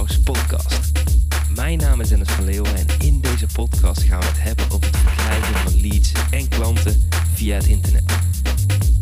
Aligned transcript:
Podcast. 0.00 0.92
Mijn 1.54 1.78
naam 1.78 2.00
is 2.00 2.08
Dennis 2.08 2.28
van 2.28 2.44
Leeuwen 2.44 2.76
en 2.76 2.86
in 2.98 3.20
deze 3.20 3.46
podcast 3.52 4.02
gaan 4.02 4.20
we 4.20 4.26
het 4.26 4.42
hebben 4.42 4.64
over 4.64 4.86
het 4.86 4.96
verkrijgen 4.96 5.54
van 5.54 5.80
leads 5.80 6.12
en 6.30 6.48
klanten 6.48 7.08
via 7.34 7.54
het 7.54 7.66
internet. 7.66 8.02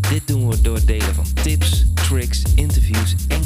Dit 0.08 0.26
doen 0.26 0.48
we 0.48 0.60
door 0.60 0.74
het 0.74 0.86
delen 0.86 1.14
van 1.14 1.26
tips, 1.42 1.84
tricks, 1.94 2.42
interviews 2.54 3.14
en 3.28 3.42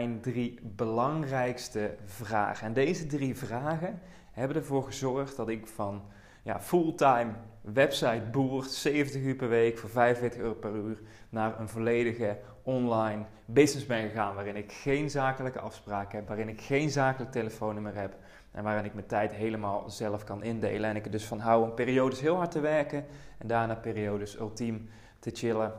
Mijn 0.00 0.20
drie 0.20 0.58
belangrijkste 0.62 1.94
vragen. 2.04 2.66
En 2.66 2.72
deze 2.72 3.06
drie 3.06 3.36
vragen 3.36 4.00
hebben 4.32 4.56
ervoor 4.56 4.82
gezorgd 4.82 5.36
dat 5.36 5.48
ik 5.48 5.66
van 5.66 6.02
ja, 6.42 6.60
fulltime 6.60 7.32
website 7.60 8.22
boer, 8.30 8.64
70 8.64 9.22
uur 9.22 9.34
per 9.34 9.48
week 9.48 9.78
voor 9.78 9.90
45 9.90 10.40
euro 10.40 10.54
per 10.54 10.74
uur, 10.74 11.00
naar 11.28 11.60
een 11.60 11.68
volledige 11.68 12.38
online 12.62 13.24
business 13.44 13.86
ben 13.86 14.08
gegaan. 14.08 14.34
Waarin 14.34 14.56
ik 14.56 14.72
geen 14.72 15.10
zakelijke 15.10 15.60
afspraken 15.60 16.18
heb, 16.18 16.28
waarin 16.28 16.48
ik 16.48 16.60
geen 16.60 16.90
zakelijk 16.90 17.32
telefoonnummer 17.32 17.94
heb. 17.94 18.16
En 18.50 18.64
waarin 18.64 18.84
ik 18.84 18.94
mijn 18.94 19.06
tijd 19.06 19.32
helemaal 19.32 19.90
zelf 19.90 20.24
kan 20.24 20.42
indelen. 20.42 20.90
En 20.90 20.96
ik 20.96 21.04
er 21.04 21.10
dus 21.10 21.26
van 21.26 21.38
hou 21.38 21.62
om 21.62 21.74
periodes 21.74 22.20
heel 22.20 22.36
hard 22.36 22.50
te 22.50 22.60
werken 22.60 23.04
en 23.38 23.46
daarna 23.46 23.74
periodes 23.74 24.38
ultiem 24.38 24.88
te 25.18 25.30
chillen 25.32 25.72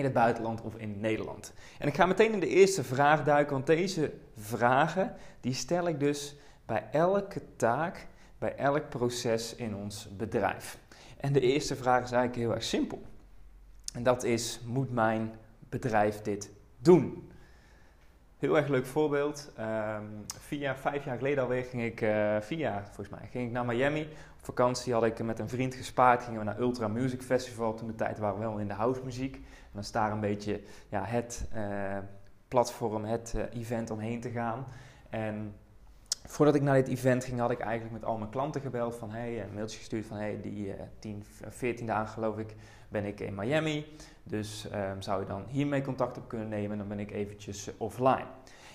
in 0.00 0.06
het 0.06 0.14
buitenland 0.14 0.60
of 0.60 0.76
in 0.76 1.00
Nederland. 1.00 1.52
En 1.78 1.88
ik 1.88 1.94
ga 1.94 2.06
meteen 2.06 2.32
in 2.32 2.40
de 2.40 2.48
eerste 2.48 2.84
vraag 2.84 3.24
duiken, 3.24 3.52
want 3.52 3.66
deze 3.66 4.12
vragen 4.36 5.14
die 5.40 5.54
stel 5.54 5.88
ik 5.88 6.00
dus 6.00 6.36
bij 6.66 6.84
elke 6.92 7.42
taak, 7.56 8.06
bij 8.38 8.56
elk 8.56 8.88
proces 8.88 9.54
in 9.54 9.76
ons 9.76 10.08
bedrijf. 10.16 10.78
En 11.16 11.32
de 11.32 11.40
eerste 11.40 11.76
vraag 11.76 12.04
is 12.04 12.10
eigenlijk 12.10 12.42
heel 12.42 12.54
erg 12.54 12.64
simpel. 12.64 13.02
En 13.94 14.02
dat 14.02 14.24
is, 14.24 14.60
moet 14.64 14.90
mijn 14.90 15.34
bedrijf 15.68 16.22
dit 16.22 16.50
doen? 16.78 17.30
Heel 18.40 18.56
erg 18.56 18.68
leuk 18.68 18.86
voorbeeld. 18.86 19.52
Jaar, 20.48 20.76
vijf 20.76 21.04
jaar 21.04 21.16
geleden 21.16 21.42
alweer 21.42 21.64
ging 21.64 21.82
ik, 21.82 22.00
uh, 22.00 22.40
jaar 22.48 22.84
volgens 22.84 23.08
mij, 23.08 23.28
ging 23.30 23.46
ik 23.46 23.52
naar 23.52 23.64
Miami. 23.64 24.00
Op 24.38 24.44
vakantie 24.44 24.92
had 24.92 25.04
ik 25.04 25.22
met 25.22 25.38
een 25.38 25.48
vriend 25.48 25.74
gespaard, 25.74 26.22
gingen 26.22 26.38
we 26.38 26.44
naar 26.44 26.60
Ultra 26.60 26.88
Music 26.88 27.22
Festival. 27.22 27.74
Toen 27.74 27.86
de 27.86 27.94
tijd 27.94 28.18
waren 28.18 28.38
we 28.38 28.44
wel 28.44 28.58
in 28.58 28.68
de 28.68 28.74
house 28.74 29.00
muziek. 29.04 29.34
En 29.34 29.70
dan 29.72 29.82
is 29.82 29.92
daar 29.92 30.12
een 30.12 30.20
beetje 30.20 30.60
ja, 30.88 31.04
het 31.04 31.48
uh, 31.54 31.98
platform, 32.48 33.04
het 33.04 33.34
uh, 33.36 33.60
event 33.60 33.90
omheen 33.90 34.20
te 34.20 34.30
gaan. 34.30 34.66
En 35.10 35.54
voordat 36.30 36.54
ik 36.54 36.62
naar 36.62 36.74
dit 36.74 36.88
event 36.88 37.24
ging, 37.24 37.38
had 37.38 37.50
ik 37.50 37.58
eigenlijk 37.58 37.92
met 37.92 38.04
al 38.04 38.18
mijn 38.18 38.30
klanten 38.30 38.60
gebeld 38.60 38.96
van 38.96 39.10
hey, 39.10 39.42
een 39.42 39.54
mailtje 39.54 39.78
gestuurd 39.78 40.06
van 40.06 40.16
hey, 40.16 40.38
die 40.42 40.66
uh, 40.66 40.74
10, 40.98 41.24
14 41.48 41.86
dagen 41.86 42.08
geloof 42.08 42.38
ik 42.38 42.54
ben 42.88 43.04
ik 43.04 43.20
in 43.20 43.34
Miami. 43.34 43.86
Dus 44.22 44.66
um, 44.74 45.02
zou 45.02 45.20
je 45.20 45.26
dan 45.26 45.44
hiermee 45.48 45.82
contact 45.82 46.16
op 46.16 46.28
kunnen 46.28 46.48
nemen, 46.48 46.78
dan 46.78 46.88
ben 46.88 46.98
ik 46.98 47.10
eventjes 47.10 47.68
uh, 47.68 47.74
offline. 47.78 48.26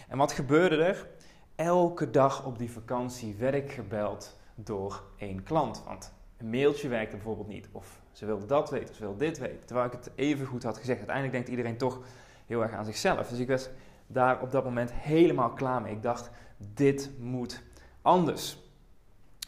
En 0.07 0.17
wat 0.17 0.31
gebeurde 0.31 0.83
er? 0.83 1.07
Elke 1.55 2.09
dag 2.09 2.45
op 2.45 2.57
die 2.57 2.71
vakantie 2.71 3.35
werd 3.35 3.55
ik 3.55 3.71
gebeld 3.71 4.39
door 4.55 5.03
één 5.17 5.43
klant. 5.43 5.83
Want 5.85 6.13
een 6.37 6.49
mailtje 6.49 6.87
werkte 6.87 7.15
bijvoorbeeld 7.15 7.47
niet. 7.47 7.67
Of 7.71 8.01
ze 8.11 8.25
wilde 8.25 8.45
dat 8.45 8.69
weten, 8.69 8.89
of 8.89 8.95
ze 8.95 9.01
wilde 9.01 9.17
dit 9.17 9.37
weten. 9.37 9.65
Terwijl 9.65 9.87
ik 9.87 9.93
het 9.93 10.11
even 10.15 10.45
goed 10.45 10.63
had 10.63 10.77
gezegd. 10.77 10.97
Uiteindelijk 10.97 11.35
denkt 11.35 11.49
iedereen 11.49 11.77
toch 11.77 11.99
heel 12.45 12.61
erg 12.61 12.71
aan 12.71 12.85
zichzelf. 12.85 13.27
Dus 13.27 13.39
ik 13.39 13.47
was 13.47 13.69
daar 14.07 14.41
op 14.41 14.51
dat 14.51 14.63
moment 14.63 14.93
helemaal 14.93 15.49
klaar 15.49 15.81
mee. 15.81 15.93
Ik 15.93 16.01
dacht, 16.01 16.29
dit 16.57 17.09
moet 17.19 17.61
anders. 18.01 18.57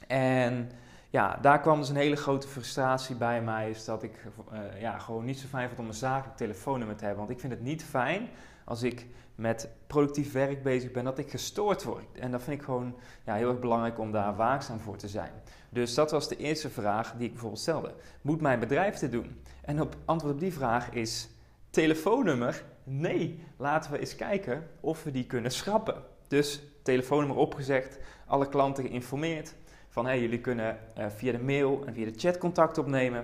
En 0.07 0.71
ja, 1.09 1.37
daar 1.41 1.61
kwam 1.61 1.79
dus 1.79 1.89
een 1.89 1.95
hele 1.95 2.15
grote 2.15 2.47
frustratie 2.47 3.15
bij 3.15 3.41
mij. 3.41 3.69
Is 3.69 3.85
dat 3.85 4.03
ik 4.03 4.25
uh, 4.53 4.81
ja, 4.81 4.99
gewoon 4.99 5.25
niet 5.25 5.39
zo 5.39 5.47
fijn 5.47 5.67
vond 5.67 5.79
om 5.79 5.87
een 5.87 5.93
zakelijk 5.93 6.37
telefoonnummer 6.37 6.95
te 6.95 7.05
hebben. 7.05 7.23
Want 7.25 7.35
ik 7.35 7.39
vind 7.39 7.53
het 7.53 7.61
niet 7.61 7.83
fijn 7.83 8.29
als 8.65 8.83
ik 8.83 9.05
met 9.35 9.69
productief 9.87 10.31
werk 10.31 10.63
bezig 10.63 10.91
ben, 10.91 11.03
dat 11.03 11.17
ik 11.17 11.29
gestoord 11.29 11.83
word. 11.83 12.17
En 12.19 12.31
dat 12.31 12.41
vind 12.41 12.59
ik 12.59 12.65
gewoon 12.65 12.95
ja, 13.25 13.35
heel 13.35 13.49
erg 13.49 13.59
belangrijk 13.59 13.99
om 13.99 14.11
daar 14.11 14.35
waakzaam 14.35 14.79
voor 14.79 14.97
te 14.97 15.07
zijn. 15.07 15.31
Dus 15.69 15.93
dat 15.93 16.11
was 16.11 16.27
de 16.27 16.37
eerste 16.37 16.69
vraag 16.69 17.13
die 17.17 17.25
ik 17.25 17.31
bijvoorbeeld 17.31 17.61
stelde. 17.61 17.93
Moet 18.21 18.41
mijn 18.41 18.59
bedrijf 18.59 18.97
dit 18.97 19.11
doen? 19.11 19.41
En 19.61 19.81
op 19.81 19.95
antwoord 20.05 20.33
op 20.33 20.39
die 20.39 20.53
vraag 20.53 20.89
is 20.89 21.29
telefoonnummer? 21.69 22.63
Nee, 22.89 23.43
laten 23.57 23.91
we 23.91 23.99
eens 23.99 24.15
kijken 24.15 24.67
of 24.79 25.03
we 25.03 25.11
die 25.11 25.25
kunnen 25.25 25.51
schrappen. 25.51 26.03
Dus 26.27 26.61
telefoonnummer 26.83 27.37
opgezegd, 27.37 27.99
alle 28.25 28.49
klanten 28.49 28.83
geïnformeerd 28.83 29.55
van 29.89 30.05
hey, 30.05 30.21
jullie 30.21 30.41
kunnen 30.41 30.79
uh, 30.97 31.05
via 31.09 31.31
de 31.31 31.39
mail 31.39 31.83
en 31.85 31.93
via 31.93 32.05
de 32.05 32.13
chat 32.15 32.37
contact 32.37 32.77
opnemen. 32.77 33.21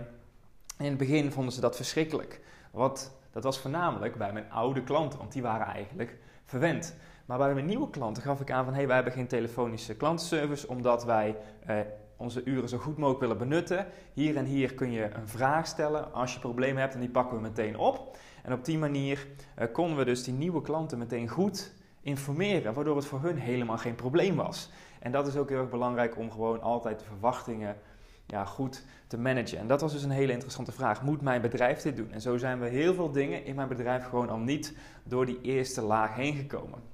En 0.78 0.86
in 0.86 0.90
het 0.90 0.98
begin 0.98 1.32
vonden 1.32 1.54
ze 1.54 1.62
dat 1.62 1.76
verschrikkelijk. 1.76 2.42
Wat, 2.72 3.14
dat 3.32 3.44
was 3.44 3.60
voornamelijk 3.60 4.16
bij 4.18 4.34
mijn 4.34 4.52
oude 4.52 4.84
klanten, 4.84 5.20
want 5.20 5.32
die 5.32 5.42
waren 5.42 5.66
eigenlijk 5.66 6.18
verwend. 6.46 6.96
Maar 7.26 7.38
bij 7.38 7.54
mijn 7.54 7.66
nieuwe 7.66 7.90
klanten 7.90 8.24
gaf 8.24 8.42
ik 8.42 8.52
aan 8.52 8.66
van 8.66 8.74
hey, 8.74 8.88
wij 8.88 8.96
hebben 8.96 9.14
geen 9.14 9.28
telefonische 9.28 9.96
klantenservice 9.96 10.68
omdat 10.68 11.06
wij 11.06 11.36
uh, 11.70 11.80
onze 12.24 12.44
uren 12.44 12.70
zo 12.70 12.78
goed 12.78 12.98
mogelijk 12.98 13.20
willen 13.20 13.38
benutten. 13.38 13.88
Hier 14.14 14.38
en 14.38 14.46
hier 14.46 14.74
kun 14.74 14.92
je 14.92 15.10
een 15.14 15.28
vraag 15.28 15.68
stellen 15.68 16.14
als 16.14 16.34
je 16.34 16.40
problemen 16.40 16.82
hebt 16.82 16.94
en 16.94 17.00
die 17.00 17.10
pakken 17.10 17.36
we 17.36 17.42
meteen 17.42 17.78
op. 17.78 18.18
En 18.44 18.54
op 18.54 18.66
die 18.66 18.78
manier 18.78 19.28
uh, 19.60 19.66
konden 19.72 19.98
we 19.98 20.06
dus 20.06 20.24
die 20.24 20.34
nieuwe 20.34 20.62
klanten 20.62 20.98
meteen 20.98 21.28
goed 21.28 21.74
informeren, 22.02 22.74
waardoor 22.74 22.96
het 22.96 23.06
voor 23.06 23.22
hun 23.22 23.38
helemaal 23.38 23.78
geen 23.78 23.96
probleem 23.96 24.36
was. 24.36 24.70
En 25.00 25.12
dat 25.12 25.28
is 25.28 25.36
ook 25.36 25.50
heel 25.50 25.60
erg 25.60 25.70
belangrijk 25.70 26.18
om 26.18 26.32
gewoon 26.32 26.62
altijd 26.62 27.00
de 27.00 27.06
verwachtingen 27.06 27.78
ja, 28.26 28.46
goed 28.46 28.86
te 29.08 29.18
managen. 29.18 29.58
En 29.58 29.68
dat 29.68 29.82
was 29.82 29.92
dus 29.92 30.04
een 30.04 30.10
hele 30.10 30.32
interessante 30.32 30.72
vraag. 30.72 31.02
Moet 31.02 31.22
mijn 31.22 31.42
bedrijf 31.42 31.82
dit 31.82 31.98
doen? 31.98 32.12
En 32.12 32.22
zo 32.22 32.38
zijn 32.38 32.60
we 32.60 32.68
heel 32.68 32.94
veel 32.94 33.12
dingen 33.12 33.46
in 33.46 33.56
mijn 33.56 33.68
bedrijf 33.68 34.04
gewoon 34.04 34.30
al 34.30 34.40
niet 34.40 34.78
door 35.04 35.26
die 35.26 35.42
eerste 35.42 35.82
laag 35.82 36.16
heen 36.16 36.36
gekomen. 36.36 36.93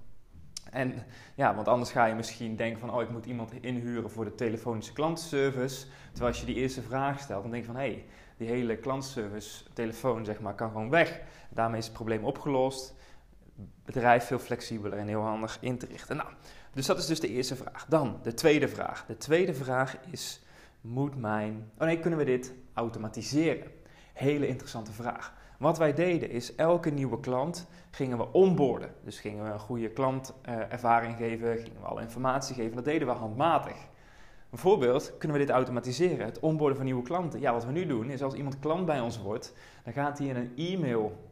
En 0.79 1.05
ja, 1.35 1.55
want 1.55 1.67
anders 1.67 1.91
ga 1.91 2.05
je 2.05 2.13
misschien 2.13 2.55
denken 2.55 2.79
van, 2.79 2.93
oh, 2.93 3.01
ik 3.01 3.09
moet 3.09 3.25
iemand 3.25 3.51
inhuren 3.61 4.09
voor 4.09 4.25
de 4.25 4.35
telefonische 4.35 4.93
klantenservice. 4.93 5.85
Terwijl 6.11 6.31
als 6.31 6.39
je 6.39 6.45
die 6.45 6.55
eerste 6.55 6.81
vraag 6.81 7.19
stelt, 7.19 7.41
dan 7.41 7.51
denk 7.51 7.65
je 7.65 7.71
van, 7.71 7.79
hé, 7.79 7.91
hey, 7.91 8.05
die 8.37 8.47
hele 8.47 8.77
klantenservice 8.77 9.63
telefoon, 9.73 10.25
zeg 10.25 10.39
maar, 10.39 10.55
kan 10.55 10.71
gewoon 10.71 10.89
weg. 10.89 11.21
Daarmee 11.49 11.79
is 11.79 11.85
het 11.85 11.93
probleem 11.93 12.23
opgelost. 12.23 12.95
Bedrijf 13.85 14.25
veel 14.25 14.39
flexibeler 14.39 14.97
en 14.97 15.07
heel 15.07 15.21
handig 15.21 15.57
in 15.61 15.77
te 15.77 15.85
richten. 15.85 16.15
Nou, 16.15 16.29
dus 16.73 16.85
dat 16.85 16.97
is 16.97 17.05
dus 17.05 17.19
de 17.19 17.29
eerste 17.29 17.55
vraag. 17.55 17.85
Dan 17.85 18.19
de 18.23 18.33
tweede 18.33 18.67
vraag. 18.67 19.05
De 19.05 19.17
tweede 19.17 19.53
vraag 19.53 19.97
is, 20.11 20.41
moet 20.81 21.15
mijn... 21.15 21.71
Oh 21.77 21.85
nee, 21.85 21.99
kunnen 21.99 22.19
we 22.19 22.25
dit 22.25 22.53
automatiseren? 22.73 23.71
Hele 24.13 24.47
interessante 24.47 24.91
vraag. 24.91 25.33
Wat 25.59 25.77
wij 25.77 25.93
deden 25.93 26.29
is, 26.29 26.55
elke 26.55 26.89
nieuwe 26.89 27.19
klant 27.19 27.67
gingen 27.91 28.17
we 28.17 28.31
onboorden. 28.31 28.93
Dus 29.03 29.19
gingen 29.19 29.43
we 29.43 29.49
een 29.49 29.59
goede 29.59 29.89
klantervaring 29.89 31.15
geven, 31.15 31.57
gingen 31.57 31.81
we 31.81 31.87
alle 31.87 32.01
informatie 32.01 32.55
geven. 32.55 32.75
Dat 32.75 32.85
deden 32.85 33.07
we 33.07 33.13
handmatig. 33.13 33.75
Bijvoorbeeld 34.49 35.13
kunnen 35.17 35.37
we 35.37 35.45
dit 35.45 35.53
automatiseren, 35.53 36.25
het 36.25 36.39
onboorden 36.39 36.77
van 36.77 36.85
nieuwe 36.85 37.03
klanten. 37.03 37.39
Ja, 37.39 37.53
wat 37.53 37.65
we 37.65 37.71
nu 37.71 37.85
doen 37.85 38.09
is 38.09 38.23
als 38.23 38.33
iemand 38.33 38.59
klant 38.59 38.85
bij 38.85 38.99
ons 38.99 39.21
wordt, 39.21 39.53
dan 39.83 39.93
gaat 39.93 40.17
hij 40.17 40.27
in 40.27 40.35
een 40.35 40.51
e-mail 40.55 41.31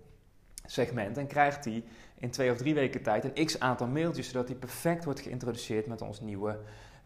segment 0.65 1.17
en 1.17 1.27
krijgt 1.27 1.65
hij 1.65 1.83
in 2.17 2.29
twee 2.29 2.51
of 2.51 2.57
drie 2.57 2.73
weken 2.73 3.03
tijd 3.03 3.23
een 3.23 3.45
x 3.45 3.59
aantal 3.59 3.87
mailtjes, 3.87 4.27
zodat 4.27 4.47
hij 4.47 4.57
perfect 4.57 5.05
wordt 5.05 5.19
geïntroduceerd 5.19 5.87
met, 5.87 6.01
ons 6.01 6.21
nieuwe, 6.21 6.59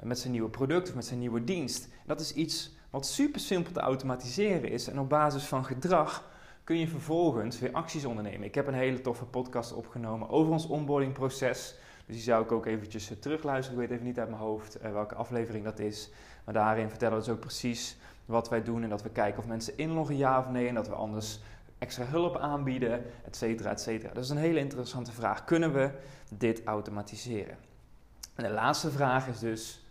met 0.03 0.19
zijn 0.19 0.31
nieuwe 0.31 0.49
product 0.49 0.89
of 0.89 0.95
met 0.95 1.05
zijn 1.05 1.19
nieuwe 1.19 1.43
dienst. 1.43 1.87
Dat 2.05 2.19
is 2.19 2.33
iets 2.33 2.75
wat 2.89 3.05
super 3.05 3.39
simpel 3.39 3.71
te 3.71 3.79
automatiseren 3.79 4.69
is 4.69 4.87
en 4.87 4.99
op 4.99 5.09
basis 5.09 5.43
van 5.43 5.65
gedrag 5.65 6.29
kun 6.71 6.79
je 6.79 6.87
vervolgens 6.87 7.59
weer 7.59 7.71
acties 7.71 8.05
ondernemen. 8.05 8.43
Ik 8.43 8.55
heb 8.55 8.67
een 8.67 8.73
hele 8.73 9.01
toffe 9.01 9.25
podcast 9.25 9.73
opgenomen 9.73 10.29
over 10.29 10.51
ons 10.51 10.67
onboardingproces. 10.67 11.75
Dus 12.05 12.15
die 12.15 12.23
zou 12.23 12.43
ik 12.43 12.51
ook 12.51 12.65
eventjes 12.65 13.11
terugluisteren. 13.19 13.81
Ik 13.81 13.87
weet 13.87 13.97
even 13.97 14.07
niet 14.07 14.19
uit 14.19 14.29
mijn 14.29 14.41
hoofd 14.41 14.81
welke 14.81 15.15
aflevering 15.15 15.63
dat 15.63 15.79
is. 15.79 16.09
Maar 16.45 16.53
daarin 16.53 16.89
vertellen 16.89 17.17
we 17.17 17.23
dus 17.23 17.33
ook 17.33 17.39
precies 17.39 17.97
wat 18.25 18.49
wij 18.49 18.63
doen 18.63 18.83
en 18.83 18.89
dat 18.89 19.03
we 19.03 19.09
kijken 19.09 19.39
of 19.39 19.47
mensen 19.47 19.77
inloggen 19.77 20.17
ja 20.17 20.39
of 20.39 20.49
nee 20.49 20.67
en 20.67 20.75
dat 20.75 20.87
we 20.87 20.93
anders 20.93 21.39
extra 21.77 22.05
hulp 22.05 22.37
aanbieden, 22.37 23.03
et 23.25 23.35
cetera, 23.35 23.69
et 23.69 23.81
cetera. 23.81 24.13
Dat 24.13 24.23
is 24.23 24.29
een 24.29 24.37
hele 24.37 24.59
interessante 24.59 25.11
vraag. 25.11 25.45
Kunnen 25.45 25.73
we 25.73 25.91
dit 26.37 26.63
automatiseren? 26.63 27.57
En 28.35 28.43
de 28.43 28.51
laatste 28.51 28.91
vraag 28.91 29.27
is 29.27 29.39
dus, 29.39 29.85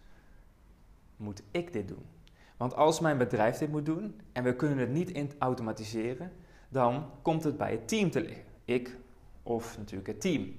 moet 1.17 1.43
ik 1.51 1.73
dit 1.73 1.89
doen? 1.89 2.07
Want 2.57 2.75
als 2.75 3.01
mijn 3.01 3.19
bedrijf 3.19 3.59
dit 3.59 3.71
moet 3.71 3.87
doen 3.87 4.21
en 4.33 4.45
we 4.45 4.57
kunnen 4.57 4.79
het 4.79 4.91
niet 4.91 5.35
automatiseren, 5.39 6.33
dan 6.71 7.11
komt 7.23 7.45
het 7.45 7.57
bij 7.57 7.71
het 7.71 7.89
team 7.89 8.11
te 8.11 8.21
liggen. 8.21 8.45
Ik 8.65 8.99
of 9.43 9.79
natuurlijk 9.79 10.09
het 10.09 10.21
team. 10.21 10.55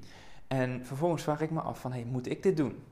En 0.48 0.86
vervolgens 0.86 1.24
vraag 1.24 1.42
ik 1.42 1.52
me 1.52 1.62
af 1.62 1.80
van, 1.80 1.92
hey, 1.92 2.06
moet 2.06 2.30
ik 2.30 2.44
dit 2.44 2.58
doen? 2.58 2.84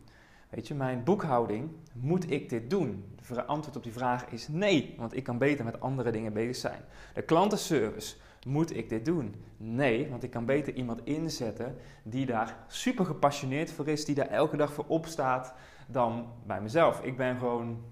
Weet 0.49 0.67
je, 0.67 0.73
mijn 0.73 1.03
boekhouding, 1.03 1.69
moet 1.93 2.31
ik 2.31 2.49
dit 2.49 2.69
doen? 2.69 3.03
De 3.27 3.45
antwoord 3.45 3.77
op 3.77 3.83
die 3.83 3.91
vraag 3.91 4.25
is 4.25 4.47
nee, 4.47 4.95
want 4.97 5.15
ik 5.15 5.23
kan 5.23 5.37
beter 5.37 5.65
met 5.65 5.81
andere 5.81 6.11
dingen 6.11 6.33
bezig 6.33 6.55
zijn. 6.55 6.81
De 7.13 7.21
klantenservice, 7.21 8.15
Moet 8.47 8.75
ik 8.75 8.89
dit 8.89 9.05
doen? 9.05 9.35
Nee, 9.57 10.09
want 10.09 10.23
ik 10.23 10.29
kan 10.29 10.45
beter 10.45 10.73
iemand 10.73 11.01
inzetten 11.03 11.75
die 12.03 12.25
daar 12.25 12.57
super 12.67 13.05
gepassioneerd 13.05 13.71
voor 13.71 13.87
is, 13.87 14.05
die 14.05 14.15
daar 14.15 14.27
elke 14.27 14.57
dag 14.57 14.73
voor 14.73 14.85
opstaat, 14.87 15.53
dan 15.87 16.27
bij 16.45 16.61
mezelf. 16.61 17.01
Ik 17.01 17.17
ben 17.17 17.37
gewoon 17.37 17.83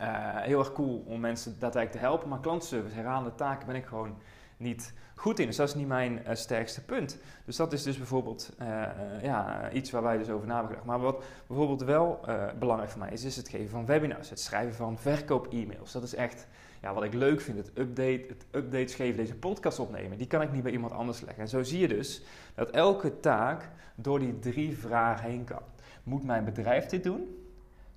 uh, 0.00 0.08
heel 0.36 0.58
erg 0.58 0.72
cool 0.72 1.04
om 1.06 1.20
mensen 1.20 1.52
daadwerkelijk 1.58 1.92
te 1.92 2.08
helpen, 2.08 2.28
maar 2.28 2.40
klantservice, 2.40 2.94
herhalende 2.94 3.34
taken 3.34 3.66
ben 3.66 3.76
ik 3.76 3.84
gewoon 3.84 4.16
niet 4.60 4.92
goed 5.14 5.38
in. 5.38 5.46
Dus 5.46 5.56
dat 5.56 5.68
is 5.68 5.74
niet 5.74 5.86
mijn 5.86 6.20
uh, 6.26 6.34
sterkste 6.34 6.84
punt. 6.84 7.18
Dus 7.44 7.56
dat 7.56 7.72
is 7.72 7.82
dus 7.82 7.96
bijvoorbeeld 7.96 8.52
uh, 8.60 8.66
ja, 9.22 9.70
iets 9.70 9.90
waar 9.90 10.02
wij 10.02 10.18
dus 10.18 10.30
over 10.30 10.46
na 10.46 10.52
hebben 10.52 10.70
gedacht. 10.70 10.86
Maar 10.86 11.00
wat 11.00 11.24
bijvoorbeeld 11.46 11.82
wel 11.82 12.20
belangrijk 12.58 12.90
voor 12.90 13.00
mij 13.00 13.10
is, 13.10 13.24
is 13.24 13.36
het 13.36 13.48
geven 13.48 13.68
van 13.68 13.86
webinars, 13.86 14.30
het 14.30 14.40
schrijven 14.40 14.74
van 14.74 14.98
verkoop-e-mails. 14.98 15.92
Dat 15.92 16.02
is 16.02 16.14
echt 16.14 16.46
ja, 16.80 16.94
wat 16.94 17.04
ik 17.04 17.14
leuk 17.14 17.40
vind, 17.40 17.56
het, 17.56 17.70
update, 17.74 18.24
het 18.28 18.46
updates 18.50 18.94
geven, 18.94 19.16
deze 19.16 19.34
podcast 19.34 19.78
opnemen. 19.78 20.18
Die 20.18 20.26
kan 20.26 20.42
ik 20.42 20.52
niet 20.52 20.62
bij 20.62 20.72
iemand 20.72 20.92
anders 20.92 21.20
leggen. 21.20 21.42
En 21.42 21.48
zo 21.48 21.62
zie 21.62 21.78
je 21.78 21.88
dus 21.88 22.22
dat 22.54 22.70
elke 22.70 23.20
taak 23.20 23.68
door 23.94 24.18
die 24.18 24.38
drie 24.38 24.78
vragen 24.78 25.30
heen 25.30 25.44
kan. 25.44 25.62
Moet 26.02 26.24
mijn 26.24 26.44
bedrijf 26.44 26.86
dit 26.86 27.04
doen? 27.04 27.44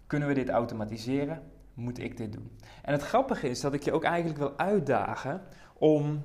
Kunnen 0.08 0.28
we 0.28 0.34
dit 0.34 0.50
automatiseren? 0.50 1.44
Moet 1.74 2.00
ik 2.00 2.18
dit 2.18 2.34
doen? 2.34 2.52
En 2.82 2.94
het 2.94 3.02
grappige 3.02 3.50
is 3.50 3.62
dat 3.62 3.74
ik 3.74 3.84
je 3.84 3.92
ook 3.92 4.04
eigenlijk 4.04 4.40
wil 4.40 4.58
uitdagen 4.58 5.42
om 5.74 6.22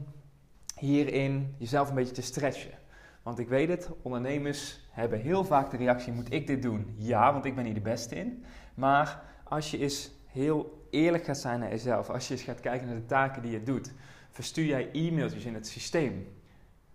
hierin 0.78 1.54
jezelf 1.58 1.88
een 1.88 1.94
beetje 1.94 2.14
te 2.14 2.22
stretchen. 2.22 2.78
Want 3.22 3.38
ik 3.38 3.48
weet 3.48 3.68
het, 3.68 3.90
ondernemers 4.02 4.80
hebben 4.90 5.20
heel 5.20 5.44
vaak 5.44 5.70
de 5.70 5.76
reactie: 5.76 6.12
moet 6.12 6.32
ik 6.32 6.46
dit 6.46 6.62
doen? 6.62 6.94
Ja, 6.96 7.32
want 7.32 7.44
ik 7.44 7.54
ben 7.54 7.64
hier 7.64 7.74
de 7.74 7.80
beste 7.80 8.14
in. 8.14 8.44
Maar 8.74 9.22
als 9.44 9.70
je 9.70 9.78
eens 9.78 10.10
heel 10.26 10.86
eerlijk 10.90 11.24
gaat 11.24 11.38
zijn 11.38 11.60
naar 11.60 11.70
jezelf, 11.70 12.10
als 12.10 12.28
je 12.28 12.34
eens 12.34 12.42
gaat 12.42 12.60
kijken 12.60 12.86
naar 12.86 12.96
de 12.96 13.06
taken 13.06 13.42
die 13.42 13.50
je 13.50 13.62
doet, 13.62 13.92
verstuur 14.30 14.66
jij 14.66 14.90
e-mailtjes 14.92 15.44
in 15.44 15.54
het 15.54 15.66
systeem. 15.66 16.26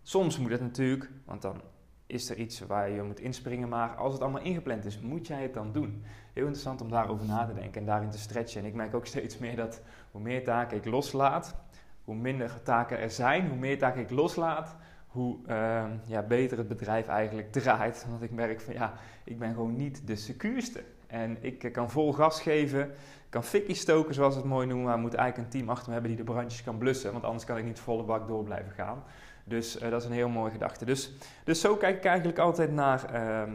Soms 0.01 0.37
moet 0.37 0.51
het 0.51 0.61
natuurlijk, 0.61 1.09
want 1.25 1.41
dan 1.41 1.61
is 2.05 2.29
er 2.29 2.37
iets 2.37 2.59
waar 2.59 2.89
je 2.89 3.01
moet 3.01 3.19
inspringen, 3.19 3.69
maar 3.69 3.95
als 3.95 4.13
het 4.13 4.21
allemaal 4.21 4.41
ingepland 4.41 4.85
is, 4.85 4.99
moet 4.99 5.27
jij 5.27 5.41
het 5.41 5.53
dan 5.53 5.71
doen? 5.71 6.03
Heel 6.33 6.43
interessant 6.43 6.81
om 6.81 6.89
daarover 6.89 7.25
na 7.25 7.45
te 7.45 7.53
denken 7.53 7.81
en 7.81 7.87
daarin 7.87 8.09
te 8.09 8.19
stretchen. 8.19 8.61
En 8.61 8.67
ik 8.67 8.73
merk 8.73 8.93
ook 8.93 9.05
steeds 9.05 9.37
meer 9.37 9.55
dat 9.55 9.81
hoe 10.11 10.21
meer 10.21 10.43
taken 10.43 10.77
ik 10.77 10.85
loslaat, 10.85 11.55
hoe 12.03 12.15
minder 12.15 12.63
taken 12.63 12.99
er 12.99 13.11
zijn, 13.11 13.47
hoe 13.47 13.57
meer 13.57 13.77
taken 13.77 14.01
ik 14.01 14.09
loslaat, 14.09 14.75
hoe 15.07 15.37
uh, 15.47 15.83
ja, 16.05 16.21
beter 16.21 16.57
het 16.57 16.67
bedrijf 16.67 17.07
eigenlijk 17.07 17.51
draait. 17.51 18.05
Want 18.09 18.21
ik 18.21 18.31
merk 18.31 18.61
van 18.61 18.73
ja, 18.73 18.93
ik 19.23 19.39
ben 19.39 19.53
gewoon 19.53 19.75
niet 19.75 20.07
de 20.07 20.15
secuurste. 20.15 20.83
En 21.07 21.37
ik 21.41 21.69
kan 21.71 21.91
vol 21.91 22.13
gas 22.13 22.41
geven, 22.41 22.91
kan 23.29 23.43
fikkie 23.43 23.75
stoken 23.75 24.13
zoals 24.13 24.33
we 24.33 24.39
het 24.39 24.49
mooi 24.49 24.67
noemen, 24.67 24.85
maar 24.85 24.97
moet 24.97 25.13
eigenlijk 25.13 25.47
een 25.47 25.59
team 25.59 25.69
achter 25.69 25.87
me 25.87 25.93
hebben 25.93 26.11
die 26.11 26.25
de 26.25 26.31
brandjes 26.31 26.63
kan 26.63 26.77
blussen. 26.77 27.11
Want 27.11 27.23
anders 27.23 27.45
kan 27.45 27.57
ik 27.57 27.63
niet 27.63 27.79
volle 27.79 28.03
bak 28.03 28.27
door 28.27 28.43
blijven 28.43 28.71
gaan. 28.71 29.03
Dus 29.43 29.75
uh, 29.75 29.89
dat 29.89 30.01
is 30.01 30.07
een 30.07 30.13
heel 30.13 30.29
mooie 30.29 30.51
gedachte. 30.51 30.85
Dus, 30.85 31.11
dus 31.43 31.61
zo 31.61 31.75
kijk 31.75 31.97
ik 31.97 32.05
eigenlijk 32.05 32.39
altijd 32.39 32.71
naar 32.71 33.13
uh, 33.13 33.53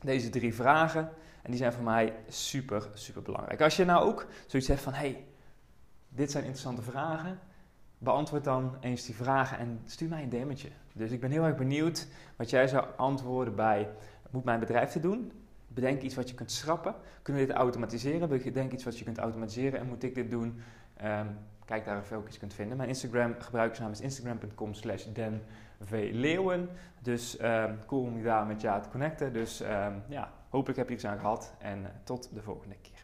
deze 0.00 0.30
drie 0.30 0.54
vragen. 0.54 1.10
En 1.42 1.50
die 1.50 1.58
zijn 1.58 1.72
voor 1.72 1.84
mij 1.84 2.12
super, 2.28 2.88
super 2.94 3.22
belangrijk. 3.22 3.60
Als 3.60 3.76
je 3.76 3.84
nou 3.84 4.06
ook 4.06 4.26
zoiets 4.46 4.68
hebt 4.68 4.80
van, 4.80 4.92
hey, 4.92 5.24
dit 6.08 6.30
zijn 6.30 6.44
interessante 6.44 6.82
vragen 6.82 7.38
beantwoord 8.04 8.44
dan 8.44 8.76
eens 8.80 9.06
die 9.06 9.14
vragen 9.14 9.58
en 9.58 9.80
stuur 9.84 10.08
mij 10.08 10.22
een 10.22 10.28
demmetje. 10.28 10.68
Dus 10.92 11.10
ik 11.10 11.20
ben 11.20 11.30
heel 11.30 11.44
erg 11.44 11.56
benieuwd 11.56 12.08
wat 12.36 12.50
jij 12.50 12.68
zou 12.68 12.86
antwoorden 12.96 13.54
bij: 13.54 13.88
moet 14.30 14.44
mijn 14.44 14.60
bedrijf 14.60 14.92
dit 14.92 15.02
doen? 15.02 15.32
Bedenk 15.68 16.02
iets 16.02 16.14
wat 16.14 16.28
je 16.28 16.34
kunt 16.34 16.52
schrappen. 16.52 16.94
Kunnen 17.22 17.42
we 17.42 17.48
dit 17.48 17.56
automatiseren? 17.56 18.28
Bedenk 18.28 18.72
iets 18.72 18.84
wat 18.84 18.98
je 18.98 19.04
kunt 19.04 19.18
automatiseren 19.18 19.80
en 19.80 19.86
moet 19.86 20.02
ik 20.02 20.14
dit 20.14 20.30
doen? 20.30 20.62
Um, 21.04 21.38
kijk 21.64 21.84
daar 21.84 21.98
of 21.98 22.08
je 22.08 22.14
ook 22.14 22.26
iets 22.26 22.38
kunt 22.38 22.54
vinden. 22.54 22.76
Mijn 22.76 22.88
Instagram 22.88 23.34
gebruikersnaam 23.38 23.90
is 23.90 24.00
instagram.com 24.00 24.74
slash 24.74 25.06
denvleeuwen. 25.12 26.68
Dus 27.00 27.42
um, 27.42 27.78
cool 27.86 28.02
om 28.02 28.16
je 28.16 28.22
daar 28.22 28.46
met 28.46 28.60
jou 28.60 28.82
te 28.82 28.88
connecten. 28.88 29.32
Dus 29.32 29.60
um, 29.60 30.02
ja, 30.08 30.32
hopelijk 30.48 30.78
heb 30.78 30.88
je 30.88 30.94
iets 30.94 31.06
aan 31.06 31.18
gehad 31.18 31.54
en 31.58 31.80
uh, 31.80 31.86
tot 32.04 32.34
de 32.34 32.42
volgende 32.42 32.76
keer. 32.82 33.03